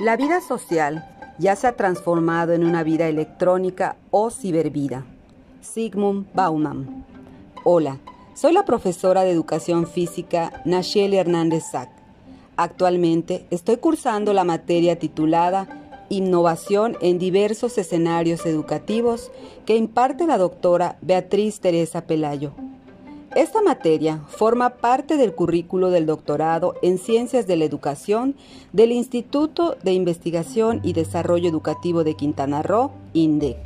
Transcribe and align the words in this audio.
La 0.00 0.18
vida 0.18 0.42
social 0.42 1.08
ya 1.38 1.56
se 1.56 1.66
ha 1.66 1.74
transformado 1.74 2.52
en 2.52 2.64
una 2.64 2.82
vida 2.82 3.08
electrónica 3.08 3.96
o 4.10 4.30
cibervida. 4.30 5.06
Sigmund 5.62 6.26
Bauman. 6.34 7.06
Hola, 7.64 7.98
soy 8.34 8.52
la 8.52 8.66
profesora 8.66 9.22
de 9.22 9.30
educación 9.30 9.86
física 9.86 10.60
Nacheli 10.66 11.16
Hernández 11.16 11.64
Sack. 11.70 11.88
Actualmente 12.58 13.46
estoy 13.50 13.78
cursando 13.78 14.34
la 14.34 14.44
materia 14.44 14.98
titulada 14.98 15.66
Innovación 16.10 16.98
en 17.00 17.18
diversos 17.18 17.78
escenarios 17.78 18.44
educativos 18.44 19.32
que 19.64 19.76
imparte 19.76 20.26
la 20.26 20.36
doctora 20.36 20.98
Beatriz 21.00 21.60
Teresa 21.60 22.02
Pelayo. 22.02 22.52
Esta 23.36 23.60
materia 23.60 24.22
forma 24.28 24.70
parte 24.76 25.18
del 25.18 25.34
currículo 25.34 25.90
del 25.90 26.06
doctorado 26.06 26.74
en 26.80 26.96
Ciencias 26.96 27.46
de 27.46 27.56
la 27.56 27.66
Educación 27.66 28.34
del 28.72 28.92
Instituto 28.92 29.76
de 29.82 29.92
Investigación 29.92 30.80
y 30.82 30.94
Desarrollo 30.94 31.46
Educativo 31.46 32.02
de 32.02 32.14
Quintana 32.14 32.62
Roo, 32.62 32.92
INDEC. 33.12 33.58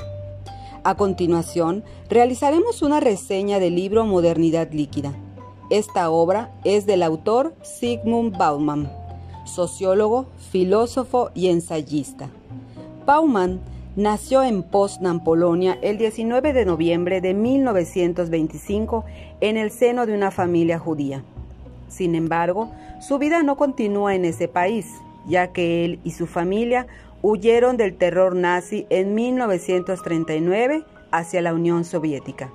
A 0.82 0.96
continuación, 0.96 1.84
realizaremos 2.08 2.82
una 2.82 2.98
reseña 2.98 3.60
del 3.60 3.76
libro 3.76 4.04
Modernidad 4.04 4.72
Líquida. 4.72 5.14
Esta 5.70 6.10
obra 6.10 6.52
es 6.64 6.84
del 6.84 7.04
autor 7.04 7.54
Sigmund 7.62 8.36
Bauman, 8.36 8.90
sociólogo, 9.44 10.26
filósofo 10.50 11.30
y 11.32 11.46
ensayista. 11.46 12.28
Bauman 13.06 13.60
Nació 14.00 14.42
en 14.42 14.62
Poznan, 14.62 15.22
Polonia, 15.22 15.76
el 15.82 15.98
19 15.98 16.54
de 16.54 16.64
noviembre 16.64 17.20
de 17.20 17.34
1925 17.34 19.04
en 19.42 19.58
el 19.58 19.70
seno 19.70 20.06
de 20.06 20.14
una 20.14 20.30
familia 20.30 20.78
judía. 20.78 21.22
Sin 21.88 22.14
embargo, 22.14 22.72
su 23.02 23.18
vida 23.18 23.42
no 23.42 23.58
continúa 23.58 24.14
en 24.14 24.24
ese 24.24 24.48
país, 24.48 24.86
ya 25.26 25.48
que 25.48 25.84
él 25.84 26.00
y 26.02 26.12
su 26.12 26.26
familia 26.26 26.86
huyeron 27.20 27.76
del 27.76 27.94
terror 27.94 28.34
nazi 28.34 28.86
en 28.88 29.14
1939 29.14 30.82
hacia 31.10 31.42
la 31.42 31.52
Unión 31.52 31.84
Soviética. 31.84 32.50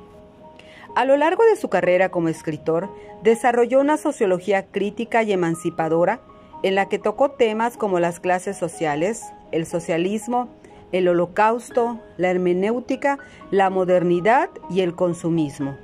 A 0.95 1.05
lo 1.05 1.15
largo 1.15 1.43
de 1.45 1.57
su 1.57 1.69
carrera 1.69 2.09
como 2.09 2.29
escritor, 2.29 2.89
desarrolló 3.21 3.81
una 3.81 3.97
sociología 3.97 4.65
crítica 4.65 5.21
y 5.21 5.31
emancipadora 5.31 6.21
en 6.63 6.73
la 6.73 6.89
que 6.89 6.97
tocó 6.97 7.29
temas 7.29 7.77
como 7.77 7.99
las 7.99 8.19
clases 8.19 8.57
sociales, 8.57 9.21
el 9.51 9.67
socialismo, 9.67 10.49
el 10.95 11.09
holocausto, 11.09 11.99
la 12.15 12.29
hermenéutica, 12.29 13.19
la 13.51 13.69
modernidad 13.69 14.49
y 14.69 14.79
el 14.79 14.95
consumismo. 14.95 15.75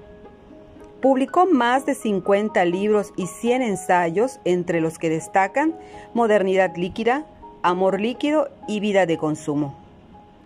Publicó 1.01 1.47
más 1.47 1.85
de 1.85 1.95
50 1.95 2.63
libros 2.63 3.11
y 3.17 3.27
100 3.27 3.61
ensayos, 3.61 4.39
entre 4.45 4.79
los 4.79 4.97
que 4.97 5.09
destacan 5.09 5.75
Modernidad 6.13 6.77
líquida, 6.77 7.25
Amor 7.61 7.99
líquido 7.99 8.47
y 8.69 8.79
Vida 8.79 9.05
de 9.05 9.17
consumo. 9.17 9.75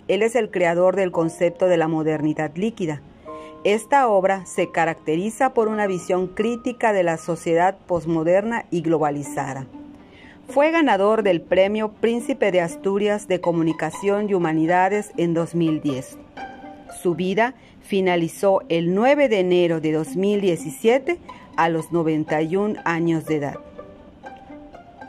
Él 0.07 0.23
es 0.23 0.35
el 0.35 0.49
creador 0.49 0.95
del 0.95 1.11
concepto 1.11 1.67
de 1.67 1.77
la 1.77 1.87
modernidad 1.87 2.55
líquida. 2.55 3.01
Esta 3.63 4.07
obra 4.07 4.47
se 4.47 4.71
caracteriza 4.71 5.53
por 5.53 5.67
una 5.67 5.85
visión 5.85 6.25
crítica 6.27 6.91
de 6.91 7.03
la 7.03 7.17
sociedad 7.17 7.77
posmoderna 7.85 8.65
y 8.71 8.81
globalizada. 8.81 9.67
Fue 10.47 10.71
ganador 10.71 11.23
del 11.23 11.41
Premio 11.41 11.89
Príncipe 11.89 12.51
de 12.51 12.61
Asturias 12.61 13.27
de 13.27 13.41
Comunicación 13.41 14.29
y 14.29 14.35
Humanidades 14.35 15.11
en 15.17 15.33
2010. 15.33 16.17
Su 17.01 17.15
vida 17.15 17.55
finalizó 17.81 18.61
el 18.69 18.93
9 18.93 19.27
de 19.27 19.39
enero 19.39 19.81
de 19.81 19.91
2017 19.91 21.17
a 21.57 21.69
los 21.69 21.91
91 21.91 22.75
años 22.85 23.25
de 23.25 23.37
edad. 23.37 23.55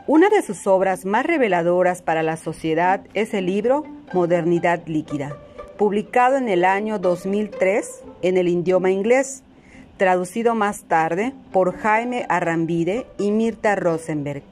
Una 0.07 0.29
de 0.29 0.41
sus 0.41 0.65
obras 0.67 1.05
más 1.05 1.25
reveladoras 1.25 2.01
para 2.01 2.23
la 2.23 2.35
sociedad 2.35 3.01
es 3.13 3.33
el 3.33 3.45
libro 3.45 3.83
Modernidad 4.13 4.85
Líquida, 4.87 5.37
publicado 5.77 6.37
en 6.37 6.49
el 6.49 6.65
año 6.65 6.97
2003 6.99 8.03
en 8.21 8.37
el 8.37 8.47
idioma 8.47 8.89
inglés, 8.89 9.43
traducido 9.97 10.55
más 10.55 10.83
tarde 10.83 11.33
por 11.51 11.77
Jaime 11.77 12.25
Arrambide 12.27 13.05
y 13.17 13.31
Mirta 13.31 13.75
Rosenberg 13.75 14.43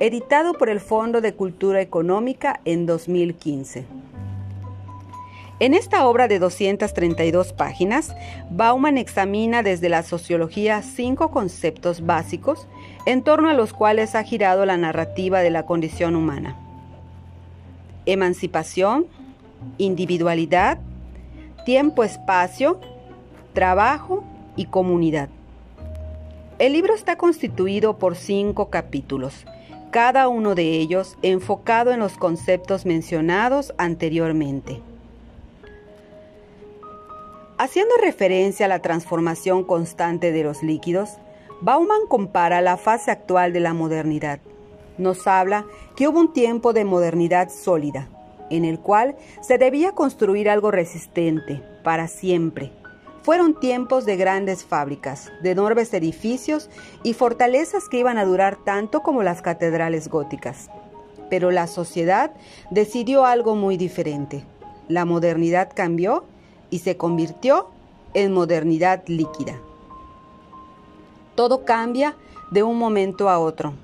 editado 0.00 0.54
por 0.54 0.68
el 0.68 0.80
Fondo 0.80 1.20
de 1.20 1.34
Cultura 1.34 1.80
Económica 1.80 2.60
en 2.64 2.86
2015. 2.86 3.84
En 5.60 5.74
esta 5.74 6.06
obra 6.06 6.28
de 6.28 6.38
232 6.38 7.52
páginas, 7.52 8.14
Bauman 8.48 8.96
examina 8.96 9.64
desde 9.64 9.88
la 9.88 10.04
sociología 10.04 10.82
cinco 10.82 11.32
conceptos 11.32 12.06
básicos 12.06 12.68
en 13.06 13.22
torno 13.22 13.48
a 13.48 13.54
los 13.54 13.72
cuales 13.72 14.14
ha 14.14 14.22
girado 14.22 14.64
la 14.66 14.76
narrativa 14.76 15.40
de 15.40 15.50
la 15.50 15.66
condición 15.66 16.14
humana. 16.14 16.56
Emancipación, 18.06 19.06
individualidad, 19.78 20.78
tiempo-espacio, 21.64 22.80
trabajo 23.52 24.22
y 24.54 24.66
comunidad. 24.66 25.28
El 26.60 26.72
libro 26.72 26.94
está 26.94 27.16
constituido 27.16 27.98
por 27.98 28.14
cinco 28.14 28.70
capítulos, 28.70 29.44
cada 29.90 30.28
uno 30.28 30.54
de 30.54 30.78
ellos 30.78 31.16
enfocado 31.22 31.92
en 31.92 32.00
los 32.00 32.16
conceptos 32.16 32.86
mencionados 32.86 33.74
anteriormente. 33.78 34.80
Haciendo 37.58 37.94
referencia 38.00 38.66
a 38.66 38.68
la 38.68 38.80
transformación 38.80 39.64
constante 39.64 40.30
de 40.30 40.44
los 40.44 40.62
líquidos, 40.62 41.18
Bauman 41.60 42.06
compara 42.08 42.60
la 42.60 42.76
fase 42.76 43.10
actual 43.10 43.52
de 43.52 43.60
la 43.60 43.74
modernidad. 43.74 44.38
Nos 44.96 45.26
habla 45.26 45.66
que 45.96 46.06
hubo 46.06 46.20
un 46.20 46.32
tiempo 46.32 46.72
de 46.72 46.84
modernidad 46.84 47.50
sólida, 47.50 48.08
en 48.50 48.64
el 48.64 48.78
cual 48.78 49.16
se 49.40 49.58
debía 49.58 49.92
construir 49.92 50.48
algo 50.48 50.70
resistente, 50.70 51.62
para 51.82 52.06
siempre, 52.06 52.72
fueron 53.22 53.58
tiempos 53.58 54.04
de 54.04 54.16
grandes 54.16 54.64
fábricas, 54.64 55.30
de 55.42 55.50
enormes 55.50 55.92
edificios 55.94 56.70
y 57.02 57.14
fortalezas 57.14 57.88
que 57.88 57.98
iban 57.98 58.18
a 58.18 58.24
durar 58.24 58.56
tanto 58.64 59.02
como 59.02 59.22
las 59.22 59.42
catedrales 59.42 60.08
góticas. 60.08 60.70
Pero 61.30 61.50
la 61.50 61.66
sociedad 61.66 62.32
decidió 62.70 63.24
algo 63.26 63.54
muy 63.54 63.76
diferente. 63.76 64.44
La 64.88 65.04
modernidad 65.04 65.70
cambió 65.74 66.24
y 66.70 66.78
se 66.78 66.96
convirtió 66.96 67.68
en 68.14 68.32
modernidad 68.32 69.02
líquida. 69.06 69.60
Todo 71.34 71.64
cambia 71.64 72.16
de 72.50 72.62
un 72.62 72.78
momento 72.78 73.28
a 73.28 73.38
otro 73.38 73.74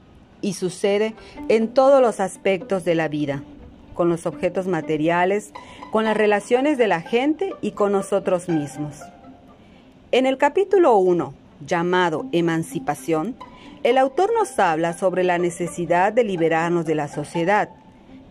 y 0.41 0.55
sucede 0.55 1.15
en 1.49 1.69
todos 1.69 2.01
los 2.01 2.21
aspectos 2.21 2.85
de 2.85 2.95
la 2.95 3.09
vida, 3.09 3.43
con 3.95 4.09
los 4.09 4.27
objetos 4.27 4.67
materiales, 4.67 5.53
con 5.93 6.05
las 6.05 6.17
relaciones 6.17 6.79
de 6.79 6.89
la 6.89 7.01
gente 7.01 7.55
y 7.61 7.73
con 7.73 7.93
nosotros 7.93 8.49
mismos. 8.49 8.97
En 10.15 10.27
el 10.27 10.39
capítulo 10.39 10.97
1, 10.97 11.35
llamado 11.67 12.27
Emancipación, 12.31 13.35
el 13.83 13.99
autor 13.99 14.33
nos 14.33 14.61
habla 14.61 14.93
sobre 14.93 15.25
la 15.25 15.39
necesidad 15.39 16.13
de 16.13 16.23
liberarnos 16.23 16.87
de 16.87 16.95
la 16.95 17.09
sociedad, 17.09 17.71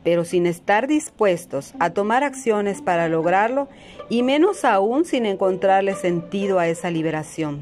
pero 0.01 0.23
sin 0.23 0.45
estar 0.45 0.88
dispuestos 0.88 1.73
a 1.79 1.89
tomar 1.89 2.23
acciones 2.23 2.81
para 2.81 3.09
lograrlo 3.09 3.67
y 4.07 4.23
menos 4.23 4.63
aún 4.63 5.03
sin 5.03 5.25
encontrarle 5.25 5.93
sentido 5.95 6.57
a 6.57 6.69
esa 6.69 6.89
liberación, 6.89 7.59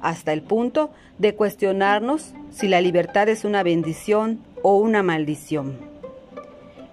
hasta 0.00 0.32
el 0.32 0.42
punto 0.42 0.90
de 1.18 1.34
cuestionarnos 1.34 2.34
si 2.52 2.68
la 2.68 2.80
libertad 2.80 3.28
es 3.28 3.44
una 3.44 3.64
bendición 3.64 4.38
o 4.62 4.76
una 4.76 5.02
maldición. 5.02 5.78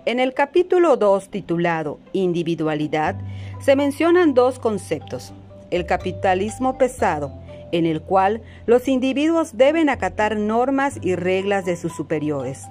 En 0.05 0.19
el 0.19 0.33
capítulo 0.33 0.97
2 0.97 1.29
titulado 1.29 1.99
Individualidad 2.11 3.17
se 3.61 3.75
mencionan 3.75 4.33
dos 4.33 4.57
conceptos, 4.57 5.31
el 5.75 5.85
capitalismo 5.85 6.77
pesado, 6.77 7.31
en 7.71 7.85
el 7.85 8.01
cual 8.01 8.41
los 8.65 8.87
individuos 8.87 9.57
deben 9.57 9.89
acatar 9.89 10.37
normas 10.37 10.99
y 11.01 11.16
reglas 11.16 11.66
de 11.66 11.75
sus 11.75 11.93
superiores, 11.93 12.63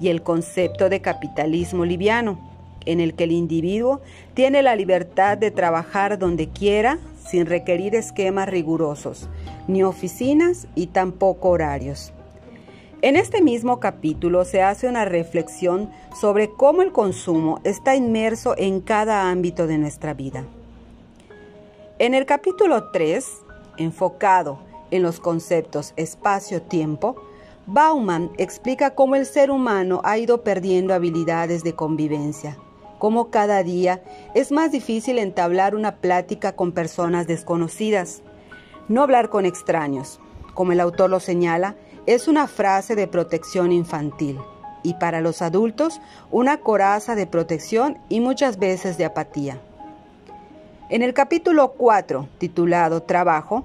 y 0.00 0.08
el 0.08 0.22
concepto 0.22 0.88
de 0.88 1.00
capitalismo 1.00 1.84
liviano, 1.84 2.38
en 2.84 3.00
el 3.00 3.14
que 3.14 3.24
el 3.24 3.32
individuo 3.32 4.00
tiene 4.34 4.62
la 4.62 4.76
libertad 4.76 5.38
de 5.38 5.50
trabajar 5.50 6.18
donde 6.18 6.48
quiera 6.48 6.98
sin 7.26 7.46
requerir 7.46 7.94
esquemas 7.94 8.48
rigurosos, 8.48 9.28
ni 9.68 9.82
oficinas 9.82 10.66
y 10.74 10.88
tampoco 10.88 11.50
horarios. 11.50 12.12
En 13.00 13.16
este 13.16 13.42
mismo 13.42 13.80
capítulo 13.80 14.44
se 14.44 14.62
hace 14.62 14.88
una 14.88 15.04
reflexión 15.04 15.90
sobre 16.20 16.50
cómo 16.50 16.82
el 16.82 16.92
consumo 16.92 17.60
está 17.64 17.96
inmerso 17.96 18.54
en 18.56 18.80
cada 18.80 19.30
ámbito 19.30 19.66
de 19.66 19.78
nuestra 19.78 20.14
vida. 20.14 20.44
En 22.02 22.14
el 22.14 22.26
capítulo 22.26 22.90
3, 22.90 23.24
enfocado 23.76 24.58
en 24.90 25.04
los 25.04 25.20
conceptos 25.20 25.92
espacio-tiempo, 25.94 27.14
Bauman 27.66 28.32
explica 28.38 28.96
cómo 28.96 29.14
el 29.14 29.24
ser 29.24 29.52
humano 29.52 30.00
ha 30.02 30.18
ido 30.18 30.42
perdiendo 30.42 30.94
habilidades 30.94 31.62
de 31.62 31.76
convivencia, 31.76 32.58
cómo 32.98 33.30
cada 33.30 33.62
día 33.62 34.02
es 34.34 34.50
más 34.50 34.72
difícil 34.72 35.16
entablar 35.16 35.76
una 35.76 35.98
plática 35.98 36.56
con 36.56 36.72
personas 36.72 37.28
desconocidas, 37.28 38.22
no 38.88 39.04
hablar 39.04 39.28
con 39.28 39.46
extraños, 39.46 40.18
como 40.54 40.72
el 40.72 40.80
autor 40.80 41.08
lo 41.08 41.20
señala, 41.20 41.76
es 42.06 42.26
una 42.26 42.48
frase 42.48 42.96
de 42.96 43.06
protección 43.06 43.70
infantil. 43.70 44.40
y 44.82 44.94
para 44.94 45.20
los 45.20 45.40
adultos 45.40 46.00
una 46.32 46.56
coraza 46.56 47.14
de 47.14 47.28
protección 47.28 47.98
y 48.08 48.18
muchas 48.18 48.58
veces 48.58 48.98
de 48.98 49.04
apatía. 49.04 49.60
En 50.92 51.00
el 51.00 51.14
capítulo 51.14 51.72
4, 51.72 52.28
titulado 52.36 53.02
Trabajo, 53.02 53.64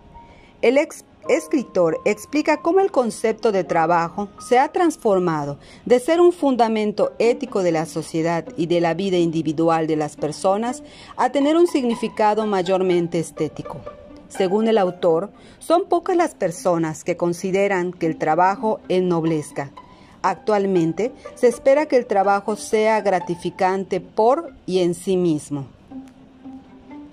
el 0.61 0.79
escritor 1.27 1.99
explica 2.05 2.61
cómo 2.61 2.79
el 2.79 2.89
concepto 2.89 3.51
de 3.51 3.65
trabajo 3.65 4.29
se 4.39 4.57
ha 4.59 4.69
transformado 4.69 5.59
de 5.83 5.99
ser 5.99 6.21
un 6.21 6.31
fundamento 6.31 7.11
ético 7.19 7.63
de 7.63 7.73
la 7.73 7.85
sociedad 7.85 8.45
y 8.55 8.67
de 8.67 8.79
la 8.79 8.93
vida 8.93 9.17
individual 9.17 9.87
de 9.87 9.97
las 9.97 10.15
personas 10.15 10.83
a 11.17 11.29
tener 11.29 11.57
un 11.57 11.67
significado 11.67 12.47
mayormente 12.47 13.19
estético. 13.19 13.81
Según 14.29 14.69
el 14.69 14.77
autor, 14.77 15.29
son 15.59 15.89
pocas 15.89 16.15
las 16.15 16.33
personas 16.33 17.03
que 17.03 17.17
consideran 17.17 17.91
que 17.91 18.05
el 18.05 18.17
trabajo 18.17 18.79
ennoblezca. 18.87 19.73
Actualmente 20.21 21.11
se 21.35 21.49
espera 21.49 21.87
que 21.87 21.97
el 21.97 22.05
trabajo 22.05 22.55
sea 22.55 23.01
gratificante 23.01 23.99
por 23.99 24.53
y 24.65 24.79
en 24.79 24.93
sí 24.93 25.17
mismo. 25.17 25.67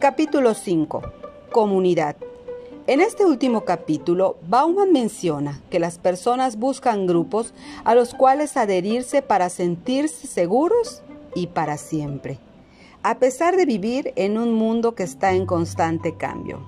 Capítulo 0.04 0.52
5. 0.52 1.00
Comunidad. 1.50 2.16
En 2.86 3.00
este 3.00 3.24
último 3.24 3.64
capítulo, 3.64 4.36
Bauman 4.46 4.92
menciona 4.92 5.62
que 5.70 5.78
las 5.78 5.96
personas 5.96 6.58
buscan 6.58 7.06
grupos 7.06 7.54
a 7.84 7.94
los 7.94 8.12
cuales 8.12 8.58
adherirse 8.58 9.22
para 9.22 9.48
sentirse 9.48 10.26
seguros 10.26 11.02
y 11.34 11.46
para 11.46 11.78
siempre, 11.78 12.38
a 13.02 13.18
pesar 13.18 13.56
de 13.56 13.64
vivir 13.64 14.12
en 14.16 14.36
un 14.36 14.52
mundo 14.52 14.94
que 14.94 15.04
está 15.04 15.32
en 15.32 15.46
constante 15.46 16.14
cambio. 16.18 16.60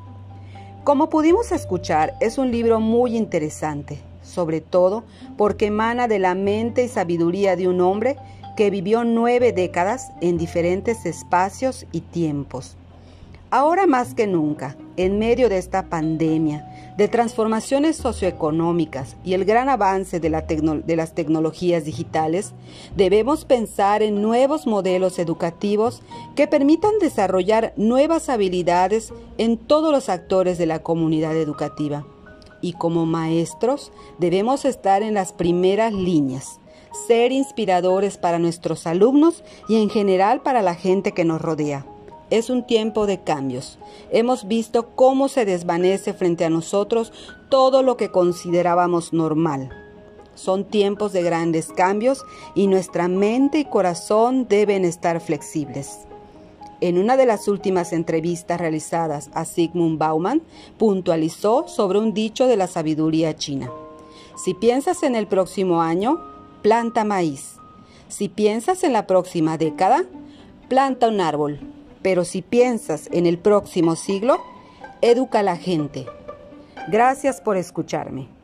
Como 0.82 1.10
pudimos 1.10 1.52
escuchar, 1.52 2.14
es 2.22 2.38
un 2.38 2.50
libro 2.50 2.80
muy 2.80 3.18
interesante, 3.18 3.98
sobre 4.22 4.62
todo 4.62 5.04
porque 5.36 5.66
emana 5.66 6.08
de 6.08 6.20
la 6.20 6.34
mente 6.34 6.84
y 6.84 6.88
sabiduría 6.88 7.54
de 7.54 7.68
un 7.68 7.82
hombre 7.82 8.16
que 8.56 8.70
vivió 8.70 9.04
nueve 9.04 9.52
décadas 9.52 10.10
en 10.22 10.38
diferentes 10.38 11.04
espacios 11.04 11.84
y 11.92 12.00
tiempos. 12.00 12.78
Ahora 13.56 13.86
más 13.86 14.12
que 14.12 14.26
nunca, 14.26 14.76
en 14.98 15.18
medio 15.18 15.48
de 15.48 15.56
esta 15.56 15.88
pandemia, 15.88 16.92
de 16.98 17.08
transformaciones 17.08 17.96
socioeconómicas 17.96 19.16
y 19.24 19.32
el 19.32 19.46
gran 19.46 19.70
avance 19.70 20.20
de, 20.20 20.28
las 20.28 21.14
tecnologías 21.14 21.86
digitales, 21.86 22.52
debemos 22.96 23.46
pensar 23.46 24.02
en 24.02 24.20
nuevos 24.20 24.66
modelos 24.66 25.18
educativos 25.18 26.02
que 26.34 26.46
permitan 26.46 26.98
desarrollar 27.00 27.72
nuevas 27.78 28.28
habilidades 28.28 29.14
en 29.38 29.56
todos 29.56 29.90
los 29.90 30.10
actores 30.10 30.58
de 30.58 30.66
la 30.66 30.82
comunidad 30.82 31.34
educativa. 31.34 32.04
Y 32.60 32.74
como 32.74 33.06
maestros 33.06 33.90
debemos 34.18 34.66
estar 34.66 35.02
en 35.02 35.14
las 35.14 35.32
primeras 35.32 35.94
líneas, 35.94 36.60
ser 37.08 37.32
inspiradores 37.32 38.18
para 38.18 38.38
nuestros 38.38 38.86
alumnos 38.86 39.42
y 39.66 39.80
en 39.80 39.88
general 39.88 40.42
para 40.42 40.60
la 40.60 40.74
gente 40.74 41.12
que 41.12 41.24
nos 41.24 41.40
rodea. 41.40 41.86
Es 42.28 42.50
un 42.50 42.66
tiempo 42.66 43.06
de 43.06 43.20
cambios. 43.20 43.78
Hemos 44.10 44.48
visto 44.48 44.88
cómo 44.96 45.28
se 45.28 45.44
desvanece 45.44 46.12
frente 46.12 46.44
a 46.44 46.50
nosotros 46.50 47.12
todo 47.48 47.82
lo 47.82 47.96
que 47.96 48.10
considerábamos 48.10 49.12
normal. 49.12 49.70
Son 50.34 50.64
tiempos 50.64 51.12
de 51.12 51.22
grandes 51.22 51.68
cambios 51.68 52.24
y 52.54 52.66
nuestra 52.66 53.06
mente 53.08 53.60
y 53.60 53.64
corazón 53.64 54.48
deben 54.48 54.84
estar 54.84 55.20
flexibles. 55.20 56.00
En 56.80 56.98
una 56.98 57.16
de 57.16 57.26
las 57.26 57.48
últimas 57.48 57.92
entrevistas 57.92 58.60
realizadas 58.60 59.30
a 59.32 59.44
Sigmund 59.44 59.98
Bauman, 59.98 60.42
puntualizó 60.76 61.68
sobre 61.68 62.00
un 62.00 62.12
dicho 62.12 62.46
de 62.46 62.56
la 62.56 62.66
sabiduría 62.66 63.34
china. 63.36 63.70
Si 64.36 64.52
piensas 64.52 65.02
en 65.02 65.14
el 65.14 65.26
próximo 65.26 65.80
año, 65.80 66.20
planta 66.60 67.04
maíz. 67.04 67.54
Si 68.08 68.28
piensas 68.28 68.84
en 68.84 68.92
la 68.92 69.06
próxima 69.06 69.56
década, 69.56 70.04
planta 70.68 71.08
un 71.08 71.20
árbol. 71.20 71.75
Pero 72.02 72.24
si 72.24 72.42
piensas 72.42 73.08
en 73.12 73.26
el 73.26 73.38
próximo 73.38 73.96
siglo, 73.96 74.42
educa 75.00 75.40
a 75.40 75.42
la 75.42 75.56
gente. 75.56 76.06
Gracias 76.88 77.40
por 77.40 77.56
escucharme. 77.56 78.35